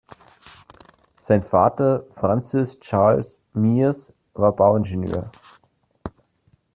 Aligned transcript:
Sein 1.15 1.43
Vater, 1.43 2.05
Francis 2.09 2.79
Charles 2.79 3.39
Miers, 3.53 4.11
war 4.33 4.51
Bauingenieur. 4.55 5.31